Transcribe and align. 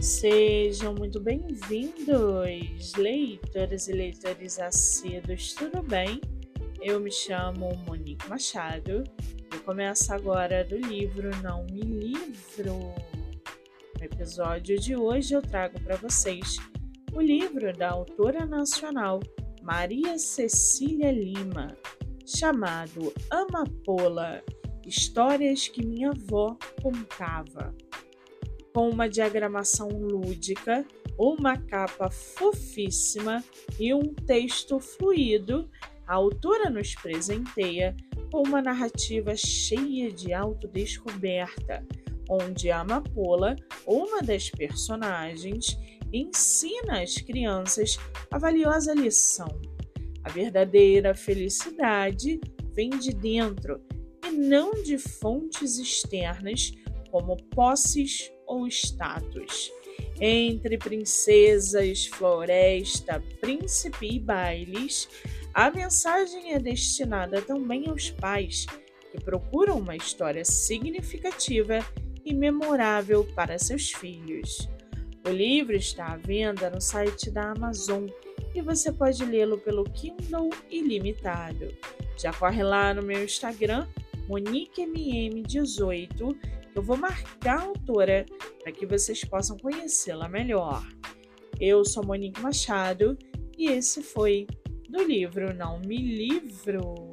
Sejam 0.00 0.94
muito 0.94 1.20
bem-vindos, 1.20 2.94
leitores 2.96 3.86
e 3.86 3.92
leitores 3.92 4.58
assíduos, 4.58 5.52
tudo 5.52 5.82
bem? 5.82 6.18
Eu 6.80 6.98
me 6.98 7.12
chamo 7.12 7.76
Monique 7.86 8.26
Machado 8.26 9.04
e 9.54 9.58
começo 9.58 10.10
agora 10.14 10.64
do 10.64 10.78
livro 10.78 11.28
Não 11.42 11.66
Me 11.66 11.82
Livro. 11.82 12.94
No 13.98 14.02
episódio 14.02 14.80
de 14.80 14.96
hoje 14.96 15.34
eu 15.34 15.42
trago 15.42 15.78
para 15.82 15.96
vocês 15.96 16.56
o 17.12 17.20
livro 17.20 17.70
da 17.76 17.90
autora 17.90 18.46
nacional 18.46 19.20
Maria 19.62 20.18
Cecília 20.18 21.12
Lima, 21.12 21.76
chamado 22.24 23.12
Amapola 23.28 24.42
Histórias 24.86 25.68
que 25.68 25.84
Minha 25.84 26.12
Avó 26.12 26.56
Contava 26.82 27.74
com 28.72 28.88
uma 28.88 29.08
diagramação 29.08 29.88
lúdica, 29.88 30.84
uma 31.18 31.56
capa 31.56 32.10
fofíssima 32.10 33.44
e 33.78 33.92
um 33.92 34.14
texto 34.14 34.78
fluido, 34.80 35.68
a 36.06 36.14
autora 36.14 36.70
nos 36.70 36.94
presenteia 36.94 37.96
com 38.32 38.42
uma 38.42 38.62
narrativa 38.62 39.34
cheia 39.36 40.10
de 40.10 40.32
autodescoberta, 40.32 41.86
onde 42.28 42.70
a 42.70 42.80
Amapola, 42.80 43.56
uma 43.86 44.22
das 44.22 44.50
personagens, 44.50 45.78
ensina 46.12 47.02
às 47.02 47.16
crianças 47.16 47.98
a 48.30 48.38
valiosa 48.38 48.94
lição. 48.94 49.48
A 50.24 50.30
verdadeira 50.30 51.14
felicidade 51.14 52.40
vem 52.74 52.90
de 52.90 53.12
dentro 53.12 53.80
e 54.26 54.30
não 54.30 54.82
de 54.82 54.98
fontes 54.98 55.78
externas 55.78 56.72
como 57.10 57.36
posses 57.54 58.30
ou 58.60 58.68
status. 58.68 59.72
Entre 60.20 60.78
princesas, 60.78 62.06
floresta, 62.06 63.22
príncipe 63.40 64.16
e 64.16 64.18
bailes, 64.18 65.08
a 65.52 65.70
mensagem 65.70 66.52
é 66.52 66.58
destinada 66.58 67.42
também 67.42 67.88
aos 67.88 68.10
pais 68.10 68.66
que 69.10 69.20
procuram 69.20 69.78
uma 69.78 69.96
história 69.96 70.44
significativa 70.44 71.78
e 72.24 72.34
memorável 72.34 73.24
para 73.34 73.58
seus 73.58 73.90
filhos. 73.90 74.68
O 75.26 75.30
livro 75.30 75.74
está 75.74 76.12
à 76.12 76.16
venda 76.16 76.70
no 76.70 76.80
site 76.80 77.30
da 77.30 77.52
Amazon 77.52 78.06
e 78.54 78.62
você 78.62 78.92
pode 78.92 79.24
lê-lo 79.24 79.58
pelo 79.58 79.84
Kindle 79.84 80.50
ilimitado. 80.70 81.74
Já 82.16 82.32
corre 82.32 82.62
lá 82.62 82.94
no 82.94 83.02
meu 83.02 83.24
Instagram, 83.24 83.88
MoniqueMM18, 84.28 86.36
eu 86.74 86.82
vou 86.82 86.96
marcar 86.96 87.58
a 87.58 87.62
autora 87.62 88.24
para 88.62 88.72
que 88.72 88.86
vocês 88.86 89.24
possam 89.24 89.56
conhecê-la 89.56 90.28
melhor. 90.28 90.86
Eu 91.58 91.84
sou 91.84 92.04
Monique 92.04 92.40
Machado 92.40 93.16
e 93.56 93.68
esse 93.68 94.02
foi 94.02 94.46
do 94.88 95.02
livro 95.02 95.54
Não 95.54 95.80
Me 95.80 95.98
Livro. 95.98 97.10